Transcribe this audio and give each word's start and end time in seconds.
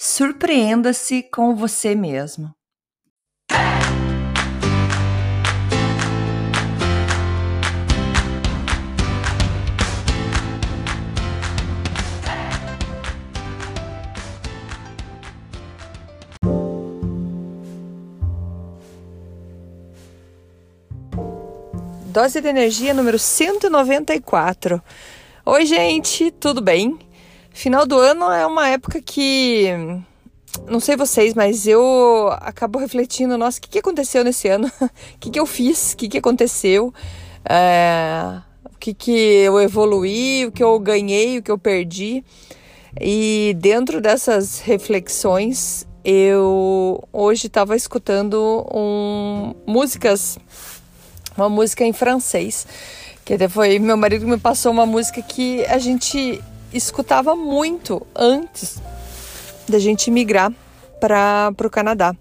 Surpreenda-se 0.00 1.24
com 1.24 1.56
você 1.56 1.92
mesmo. 1.92 2.54
Dose 22.06 22.40
de 22.40 22.46
energia 22.46 22.94
número 22.94 23.18
194. 23.18 24.80
Oi, 25.44 25.66
gente, 25.66 26.30
tudo 26.30 26.62
bem? 26.62 27.07
Final 27.58 27.84
do 27.86 27.98
ano 27.98 28.30
é 28.30 28.46
uma 28.46 28.68
época 28.68 29.02
que. 29.02 29.66
Não 30.70 30.78
sei 30.78 30.94
vocês, 30.94 31.34
mas 31.34 31.66
eu 31.66 32.28
acabo 32.40 32.78
refletindo, 32.78 33.36
nossa, 33.36 33.58
o 33.58 33.60
que, 33.60 33.80
aconteceu 33.80 34.22
nesse 34.22 34.46
ano? 34.46 34.70
O 34.80 35.18
que, 35.18 35.40
eu 35.40 35.44
fiz? 35.44 35.92
O 35.92 35.96
que, 35.96 36.08
que 36.08 36.18
aconteceu? 36.18 36.94
É, 37.44 38.40
o 38.64 38.78
que, 38.78 38.94
que 38.94 39.10
eu 39.10 39.60
evoluí, 39.60 40.46
o 40.46 40.52
que 40.52 40.62
eu 40.62 40.78
ganhei, 40.78 41.38
o 41.38 41.42
que 41.42 41.50
eu 41.50 41.58
perdi. 41.58 42.22
E 43.00 43.56
dentro 43.58 44.00
dessas 44.00 44.60
reflexões, 44.60 45.84
eu 46.04 47.02
hoje 47.12 47.48
estava 47.48 47.74
escutando 47.74 48.64
um, 48.72 49.52
músicas, 49.66 50.38
uma 51.36 51.48
música 51.48 51.84
em 51.84 51.92
francês, 51.92 52.68
que 53.24 53.34
até 53.34 53.48
foi 53.48 53.80
meu 53.80 53.96
marido 53.96 54.28
me 54.28 54.38
passou 54.38 54.70
uma 54.70 54.86
música 54.86 55.20
que 55.20 55.64
a 55.64 55.78
gente 55.78 56.40
escutava 56.72 57.34
muito 57.34 58.06
antes 58.14 58.80
da 59.68 59.78
gente 59.78 60.10
migrar 60.10 60.52
para 61.00 61.54
o 61.64 61.70
Canadá. 61.70 62.14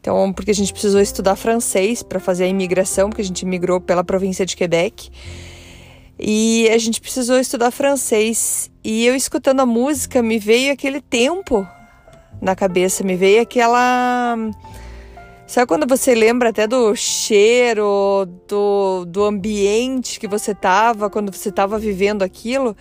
Então, 0.00 0.32
porque 0.32 0.52
a 0.52 0.54
gente 0.54 0.72
precisou 0.72 1.00
estudar 1.00 1.34
francês 1.34 2.02
para 2.02 2.20
fazer 2.20 2.44
a 2.44 2.48
imigração, 2.48 3.08
porque 3.08 3.22
a 3.22 3.24
gente 3.24 3.44
migrou 3.44 3.80
pela 3.80 4.04
província 4.04 4.46
de 4.46 4.54
Quebec. 4.54 5.10
E 6.18 6.68
a 6.70 6.78
gente 6.78 7.00
precisou 7.00 7.38
estudar 7.38 7.70
francês. 7.70 8.70
E 8.84 9.04
eu 9.04 9.16
escutando 9.16 9.60
a 9.60 9.66
música, 9.66 10.22
me 10.22 10.38
veio 10.38 10.72
aquele 10.72 11.00
tempo 11.00 11.66
na 12.40 12.54
cabeça, 12.54 13.02
me 13.02 13.16
veio 13.16 13.42
aquela. 13.42 14.36
Sabe 15.46 15.66
quando 15.66 15.86
você 15.86 16.14
lembra 16.14 16.50
até 16.50 16.66
do 16.66 16.94
cheiro, 16.94 18.28
do, 18.48 19.04
do 19.06 19.24
ambiente 19.24 20.18
que 20.18 20.26
você 20.26 20.52
estava, 20.52 21.10
quando 21.10 21.32
você 21.32 21.48
estava 21.48 21.78
vivendo 21.78 22.22
aquilo? 22.22 22.76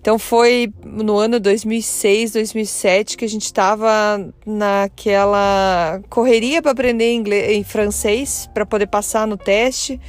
Então 0.00 0.18
foi 0.18 0.72
no 0.84 1.18
ano 1.18 1.40
2006, 1.40 2.32
2007 2.32 3.16
que 3.16 3.24
a 3.24 3.28
gente 3.28 3.44
estava 3.44 4.32
naquela 4.46 6.00
correria 6.08 6.62
para 6.62 6.70
aprender 6.70 7.12
inglês, 7.12 7.50
em 7.50 7.64
francês 7.64 8.48
para 8.54 8.64
poder 8.64 8.86
passar 8.86 9.26
no 9.26 9.36
teste, 9.36 10.00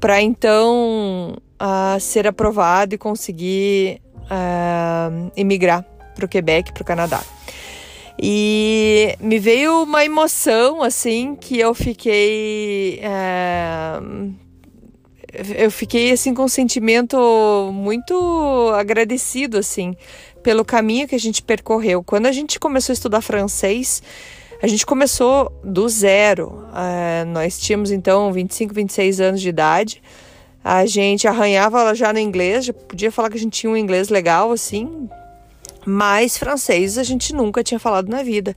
para 0.00 0.22
então 0.22 1.36
uh, 1.60 2.00
ser 2.00 2.26
aprovado 2.26 2.94
e 2.94 2.98
conseguir 2.98 4.00
uh, 4.22 5.30
emigrar 5.36 5.84
para 6.14 6.24
o 6.24 6.28
Quebec, 6.28 6.72
para 6.72 6.82
o 6.82 6.86
Canadá. 6.86 7.22
E 8.18 9.14
me 9.20 9.38
veio 9.38 9.82
uma 9.82 10.04
emoção 10.04 10.82
assim 10.82 11.34
que 11.34 11.58
eu 11.58 11.74
fiquei 11.74 13.00
uh, 13.02 14.45
eu 15.56 15.70
fiquei 15.70 16.12
assim 16.12 16.34
com 16.34 16.44
um 16.44 16.48
sentimento 16.48 17.16
muito 17.72 18.72
agradecido 18.74 19.58
assim 19.58 19.94
pelo 20.42 20.64
caminho 20.64 21.08
que 21.08 21.14
a 21.14 21.18
gente 21.18 21.42
percorreu. 21.42 22.04
Quando 22.04 22.26
a 22.26 22.32
gente 22.32 22.60
começou 22.60 22.92
a 22.92 22.94
estudar 22.94 23.20
francês, 23.20 24.02
a 24.62 24.66
gente 24.66 24.86
começou 24.86 25.52
do 25.64 25.88
zero. 25.88 26.64
Uh, 26.70 27.26
nós 27.26 27.58
tínhamos 27.58 27.90
então 27.90 28.32
25, 28.32 28.72
26 28.72 29.20
anos 29.20 29.40
de 29.40 29.48
idade. 29.48 30.02
A 30.62 30.86
gente 30.86 31.28
arranhava 31.28 31.94
já 31.94 32.12
no 32.12 32.18
inglês, 32.18 32.64
já 32.64 32.72
podia 32.72 33.12
falar 33.12 33.30
que 33.30 33.36
a 33.36 33.40
gente 33.40 33.60
tinha 33.60 33.70
um 33.70 33.76
inglês 33.76 34.08
legal 34.08 34.50
assim, 34.50 35.08
mas 35.86 36.36
francês 36.36 36.98
a 36.98 37.02
gente 37.02 37.34
nunca 37.34 37.62
tinha 37.62 37.78
falado 37.78 38.08
na 38.08 38.22
vida. 38.22 38.54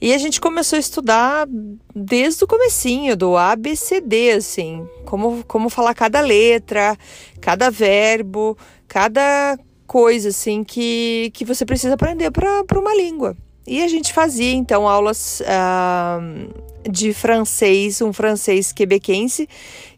E 0.00 0.12
a 0.12 0.18
gente 0.18 0.40
começou 0.40 0.76
a 0.76 0.80
estudar 0.80 1.46
desde 1.94 2.42
o 2.42 2.46
comecinho, 2.46 3.16
do 3.16 3.36
ABCD, 3.36 4.32
assim, 4.32 4.84
como, 5.04 5.44
como 5.46 5.68
falar 5.68 5.94
cada 5.94 6.20
letra, 6.20 6.98
cada 7.40 7.70
verbo, 7.70 8.58
cada 8.88 9.56
coisa, 9.86 10.30
assim, 10.30 10.64
que, 10.64 11.30
que 11.32 11.44
você 11.44 11.64
precisa 11.64 11.94
aprender 11.94 12.32
para 12.32 12.80
uma 12.80 12.94
língua. 12.96 13.36
E 13.64 13.80
a 13.80 13.86
gente 13.86 14.12
fazia, 14.12 14.52
então, 14.52 14.88
aulas 14.88 15.40
uh, 15.40 16.90
de 16.90 17.12
francês, 17.12 18.02
um 18.02 18.12
francês 18.12 18.72
quebequense, 18.72 19.48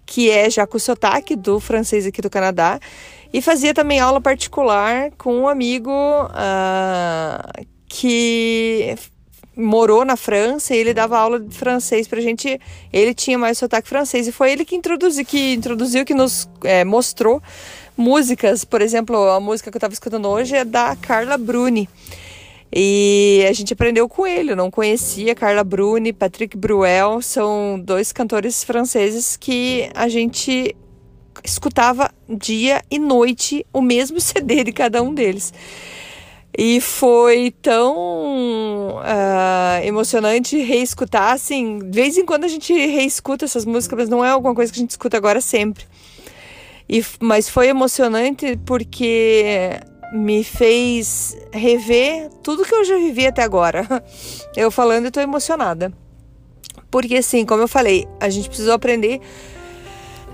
que 0.07 0.31
é 0.31 0.49
já 0.51 0.67
com 0.67 0.77
o 0.77 0.81
sotaque 0.81 1.35
do 1.37 1.59
francês 1.61 2.07
aqui 2.07 2.21
do 2.21 2.31
Canadá, 2.31 2.79
e 3.33 3.43
fazia 3.43 3.75
também 3.75 3.99
aula 3.99 4.21
particular 4.21 5.11
com 5.19 5.35
um 5.41 5.49
amigo 5.49 5.91
uh, 5.91 7.67
que 7.89 8.97
morou 9.57 10.05
na 10.05 10.17
França 10.17 10.75
e 10.75 10.79
ele 10.79 10.95
dava 10.95 11.19
aula 11.19 11.41
de 11.41 11.55
francês 11.57 12.07
pra 12.07 12.21
gente. 12.21 12.61
Ele 12.93 13.15
tinha 13.15 13.39
mais 13.39 13.59
sotaque 13.59 13.89
francês 13.89 14.27
e 14.27 14.33
foi 14.33 14.53
ele 14.53 14.65
que 14.65 14.77
introduziu, 14.77 15.25
que 15.25 15.55
introduziu, 15.55 16.05
que 16.05 16.15
nos 16.15 16.49
é, 16.63 16.85
mostrou 16.85 17.43
músicas. 17.97 18.65
Por 18.65 18.83
exemplo, 18.83 19.17
a 19.31 19.41
música 19.41 19.71
que 19.71 19.77
eu 19.77 19.79
estava 19.79 19.95
escutando 19.95 20.29
hoje 20.29 20.57
é 20.57 20.65
da 20.65 20.97
Carla 20.97 21.37
Bruni. 21.39 21.89
E 22.77 23.47
a 23.49 23.53
gente 23.53 23.73
aprendeu 23.73 24.09
com 24.09 24.27
ele, 24.27 24.53
não 24.57 24.69
conhecia 24.69 25.33
Carla 25.33 25.63
Bruni, 25.63 26.13
Patrick 26.13 26.57
Bruel, 26.57 27.23
são 27.23 27.81
dois 27.81 28.11
cantores 28.11 28.65
franceses 28.65 29.37
que 29.37 29.89
a 29.95 30.09
gente 30.09 30.75
escutava 31.45 32.11
dia 32.29 32.83
e 32.91 32.99
noite 32.99 33.65
o 33.73 33.81
mesmo 33.81 34.19
CD 34.21 34.65
de 34.65 34.73
cada 34.73 35.05
um 35.05 35.15
deles. 35.15 35.55
E 36.57 36.81
foi 36.81 37.55
tão 37.63 38.99
uh, 38.99 39.85
emocionante 39.85 40.57
reescutar, 40.59 41.33
assim, 41.33 41.79
de 41.79 41.95
vez 41.97 42.19
em 42.19 42.25
quando 42.25 42.43
a 42.43 42.49
gente 42.49 42.73
reescuta 42.73 43.45
essas 43.45 43.65
músicas, 43.65 44.01
mas 44.01 44.09
não 44.09 44.25
é 44.25 44.31
alguma 44.31 44.55
coisa 44.55 44.73
que 44.73 44.81
a 44.81 44.83
gente 44.83 44.91
escuta 44.91 45.17
agora 45.17 45.41
sempre. 45.41 45.85
E, 46.89 47.05
mas 47.21 47.49
foi 47.49 47.69
emocionante 47.69 48.59
porque 48.67 49.81
me 50.15 50.45
fez 50.45 51.37
rever 51.53 52.31
tudo 52.41 52.65
que 52.65 52.73
eu 52.73 52.85
já 52.85 52.97
vivi 52.97 53.27
até 53.27 53.43
agora. 53.43 53.85
Eu 54.57 54.71
falando 54.71 55.07
e 55.07 55.11
tô 55.11 55.19
emocionada. 55.21 55.93
Porque 56.89 57.17
assim, 57.17 57.45
como 57.45 57.63
eu 57.63 57.67
falei, 57.67 58.07
a 58.21 58.29
gente 58.29 58.47
precisou 58.47 58.73
aprender 58.73 59.21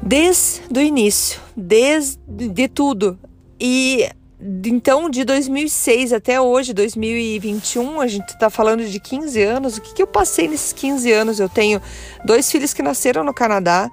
desde 0.03 0.79
o 0.79 0.83
início, 0.83 1.41
desde 1.57 2.19
de 2.29 2.69
tudo. 2.69 3.19
E 3.59 4.07
então, 4.39 5.09
de 5.09 5.25
2006 5.25 6.13
até 6.13 6.39
hoje, 6.39 6.75
2021, 6.75 7.99
a 7.99 8.07
gente 8.07 8.29
está 8.29 8.51
falando 8.51 8.85
de 8.85 9.01
15 9.01 9.43
anos. 9.43 9.79
O 9.79 9.81
que, 9.81 9.95
que 9.95 10.03
eu 10.03 10.07
passei 10.07 10.47
nesses 10.49 10.75
15 10.75 11.11
anos? 11.11 11.41
Eu 11.41 11.49
tenho 11.49 11.81
dois 12.27 12.51
filhos 12.53 12.75
que 12.75 12.83
nasceram 12.83 13.25
no 13.25 13.33
Canadá. 13.33 13.91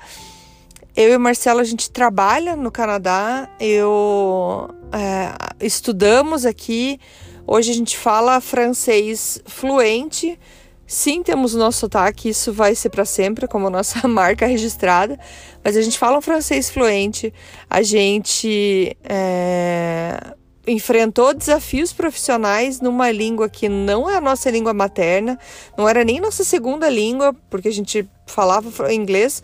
Eu 0.94 1.14
e 1.14 1.18
Marcelo, 1.18 1.62
a 1.62 1.64
gente 1.64 1.90
trabalha 1.90 2.58
no 2.58 2.72
Canadá. 2.72 3.50
Eu 3.62 4.70
é, 4.92 5.66
estudamos 5.66 6.46
aqui. 6.46 7.00
Hoje 7.46 7.72
a 7.72 7.74
gente 7.74 7.98
fala 7.98 8.42
francês 8.42 9.40
fluente. 9.46 10.40
Sim, 10.86 11.22
temos 11.22 11.54
o 11.54 11.58
nosso 11.58 11.80
sotaque, 11.80 12.30
isso 12.30 12.54
vai 12.54 12.74
ser 12.74 12.90
para 12.90 13.04
sempre, 13.04 13.46
como 13.46 13.70
nossa 13.70 14.06
marca 14.08 14.46
registrada, 14.46 15.20
mas 15.62 15.76
a 15.76 15.82
gente 15.82 15.98
fala 15.98 16.18
um 16.18 16.22
francês 16.22 16.70
fluente, 16.70 17.34
a 17.70 17.82
gente 17.82 18.96
é, 19.04 20.18
enfrentou 20.66 21.34
desafios 21.34 21.92
profissionais 21.92 22.80
numa 22.80 23.12
língua 23.12 23.50
que 23.50 23.68
não 23.68 24.10
é 24.10 24.16
a 24.16 24.22
nossa 24.22 24.50
língua 24.50 24.74
materna, 24.74 25.38
não 25.78 25.90
era 25.90 26.06
nem 26.06 26.22
nossa 26.22 26.46
segunda 26.46 26.88
língua, 26.88 27.36
porque 27.50 27.68
a 27.68 27.74
gente 27.74 28.08
falava 28.26 28.94
inglês, 28.94 29.44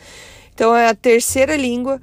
então 0.54 0.74
é 0.74 0.88
a 0.88 0.96
terceira 0.96 1.58
língua. 1.58 2.00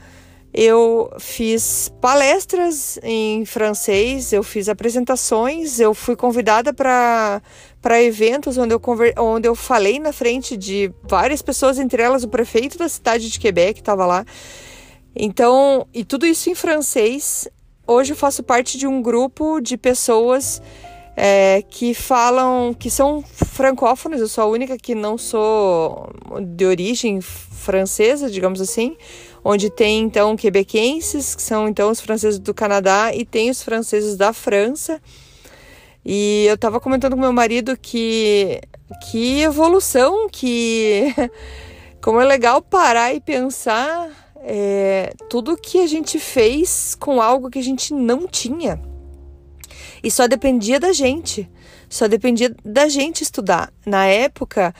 Eu 0.52 1.12
fiz 1.20 1.92
palestras 2.00 2.98
em 3.04 3.44
francês, 3.44 4.32
eu 4.32 4.42
fiz 4.42 4.68
apresentações, 4.68 5.78
eu 5.78 5.94
fui 5.94 6.16
convidada 6.16 6.74
para 6.74 7.40
eventos 8.02 8.58
onde 8.58 8.74
eu, 8.74 8.82
onde 9.18 9.48
eu 9.48 9.54
falei 9.54 10.00
na 10.00 10.12
frente 10.12 10.56
de 10.56 10.92
várias 11.04 11.40
pessoas, 11.40 11.78
entre 11.78 12.02
elas 12.02 12.24
o 12.24 12.28
prefeito 12.28 12.76
da 12.76 12.88
cidade 12.88 13.30
de 13.30 13.38
Quebec 13.38 13.78
estava 13.78 14.04
lá. 14.04 14.24
Então, 15.14 15.86
e 15.94 16.04
tudo 16.04 16.26
isso 16.26 16.50
em 16.50 16.54
francês. 16.54 17.48
Hoje 17.86 18.12
eu 18.12 18.16
faço 18.16 18.42
parte 18.42 18.76
de 18.76 18.86
um 18.86 19.00
grupo 19.00 19.60
de 19.60 19.76
pessoas 19.76 20.60
é, 21.16 21.62
que 21.68 21.94
falam, 21.94 22.74
que 22.74 22.90
são 22.90 23.22
francófonos. 23.22 24.20
Eu 24.20 24.28
sou 24.28 24.44
a 24.44 24.46
única 24.46 24.76
que 24.76 24.94
não 24.96 25.16
sou 25.16 26.08
de 26.56 26.64
origem 26.64 27.20
francesa, 27.20 28.28
digamos 28.28 28.60
assim 28.60 28.96
onde 29.44 29.70
tem 29.70 30.00
então 30.00 30.36
quebequenses, 30.36 31.34
que 31.34 31.42
são 31.42 31.68
então 31.68 31.90
os 31.90 32.00
franceses 32.00 32.38
do 32.38 32.52
Canadá, 32.54 33.14
e 33.14 33.24
tem 33.24 33.50
os 33.50 33.62
franceses 33.62 34.16
da 34.16 34.32
França. 34.32 35.00
E 36.04 36.46
eu 36.46 36.56
tava 36.56 36.80
comentando 36.80 37.14
com 37.14 37.20
meu 37.20 37.32
marido 37.32 37.76
que 37.76 38.60
que 39.10 39.42
evolução, 39.42 40.28
que 40.28 41.14
como 42.02 42.20
é 42.20 42.24
legal 42.24 42.60
parar 42.60 43.14
e 43.14 43.20
pensar 43.20 44.10
é, 44.42 45.12
tudo 45.28 45.56
que 45.56 45.78
a 45.78 45.86
gente 45.86 46.18
fez 46.18 46.94
com 46.94 47.20
algo 47.20 47.50
que 47.50 47.58
a 47.58 47.62
gente 47.62 47.92
não 47.92 48.26
tinha. 48.26 48.80
E 50.02 50.10
só 50.10 50.26
dependia 50.26 50.80
da 50.80 50.92
gente. 50.92 51.48
Só 51.88 52.08
dependia 52.08 52.54
da 52.64 52.88
gente 52.88 53.22
estudar. 53.22 53.72
Na 53.84 54.06
época, 54.06 54.74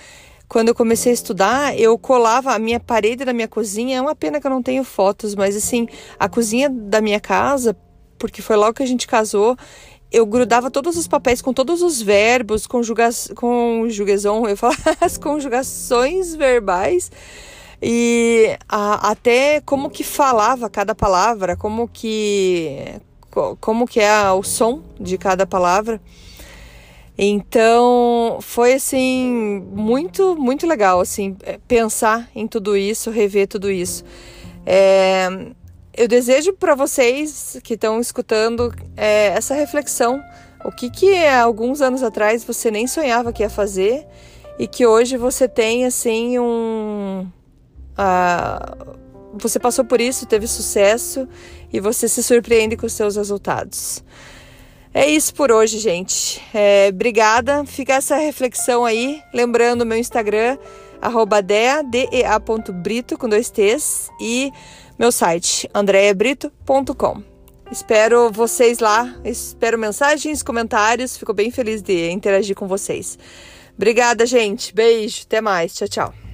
quando 0.50 0.66
eu 0.66 0.74
comecei 0.74 1.12
a 1.12 1.14
estudar, 1.14 1.78
eu 1.78 1.96
colava 1.96 2.52
a 2.52 2.58
minha 2.58 2.80
parede 2.80 3.24
da 3.24 3.32
minha 3.32 3.46
cozinha. 3.46 3.98
É 3.98 4.00
uma 4.00 4.16
pena 4.16 4.40
que 4.40 4.46
eu 4.48 4.50
não 4.50 4.60
tenho 4.60 4.82
fotos, 4.82 5.36
mas 5.36 5.54
assim, 5.54 5.86
a 6.18 6.28
cozinha 6.28 6.68
da 6.68 7.00
minha 7.00 7.20
casa, 7.20 7.76
porque 8.18 8.42
foi 8.42 8.56
logo 8.56 8.74
que 8.74 8.82
a 8.82 8.86
gente 8.86 9.06
casou, 9.06 9.56
eu 10.10 10.26
grudava 10.26 10.68
todos 10.68 10.96
os 10.96 11.06
papéis 11.06 11.40
com 11.40 11.52
todos 11.52 11.82
os 11.82 12.02
verbos, 12.02 12.66
conjuga 12.66 13.10
conjugação, 13.36 14.48
eu 14.48 14.56
falo, 14.56 14.74
as 15.00 15.16
conjugações 15.16 16.34
verbais 16.34 17.12
e 17.80 18.58
a, 18.68 19.08
até 19.08 19.60
como 19.60 19.88
que 19.88 20.02
falava 20.02 20.68
cada 20.68 20.96
palavra, 20.96 21.56
como 21.56 21.86
que 21.86 23.00
como 23.60 23.86
que 23.86 24.00
é 24.00 24.32
o 24.32 24.42
som 24.42 24.82
de 24.98 25.16
cada 25.16 25.46
palavra. 25.46 26.00
Então, 27.22 28.38
foi 28.40 28.72
assim 28.72 29.62
muito 29.74 30.34
muito 30.36 30.66
legal 30.66 31.00
assim 31.00 31.36
pensar 31.68 32.30
em 32.34 32.46
tudo 32.46 32.74
isso, 32.74 33.10
rever 33.10 33.46
tudo 33.46 33.70
isso. 33.70 34.02
É, 34.64 35.28
eu 35.92 36.08
desejo 36.08 36.54
para 36.54 36.74
vocês 36.74 37.60
que 37.62 37.74
estão 37.74 38.00
escutando 38.00 38.74
é, 38.96 39.26
essa 39.26 39.54
reflexão. 39.54 40.18
O 40.64 40.72
que 40.72 40.88
que 40.88 41.26
alguns 41.26 41.82
anos 41.82 42.02
atrás 42.02 42.42
você 42.42 42.70
nem 42.70 42.86
sonhava 42.86 43.34
que 43.34 43.42
ia 43.42 43.50
fazer 43.50 44.06
e 44.58 44.66
que 44.66 44.86
hoje 44.86 45.18
você 45.18 45.46
tem 45.46 45.84
assim 45.84 46.38
um 46.38 47.26
uh, 47.98 48.96
você 49.34 49.58
passou 49.58 49.84
por 49.84 50.00
isso, 50.00 50.24
teve 50.24 50.46
sucesso 50.46 51.28
e 51.70 51.80
você 51.80 52.08
se 52.08 52.22
surpreende 52.22 52.78
com 52.78 52.86
os 52.86 52.94
seus 52.94 53.16
resultados. 53.16 54.02
É 54.92 55.08
isso 55.08 55.34
por 55.34 55.52
hoje, 55.52 55.78
gente. 55.78 56.42
É, 56.52 56.88
obrigada. 56.92 57.64
Fica 57.64 57.94
essa 57.94 58.16
reflexão 58.16 58.84
aí. 58.84 59.22
Lembrando 59.32 59.86
meu 59.86 59.96
Instagram, 59.96 60.58
dea.brito, 61.88 63.16
com 63.16 63.28
dois 63.28 63.50
T's. 63.50 64.10
E 64.20 64.52
meu 64.98 65.12
site, 65.12 65.68
andreabrito.com. 65.72 67.22
Espero 67.70 68.32
vocês 68.32 68.80
lá, 68.80 69.14
espero 69.24 69.78
mensagens, 69.78 70.42
comentários, 70.42 71.16
fico 71.16 71.32
bem 71.32 71.52
feliz 71.52 71.80
de 71.80 72.10
interagir 72.10 72.56
com 72.56 72.66
vocês. 72.66 73.16
Obrigada, 73.76 74.26
gente. 74.26 74.74
Beijo, 74.74 75.22
até 75.24 75.40
mais. 75.40 75.72
Tchau, 75.74 75.88
tchau. 75.88 76.29